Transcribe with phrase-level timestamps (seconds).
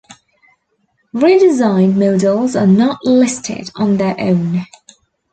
[1.13, 4.65] Redesigned models are not listed on their own.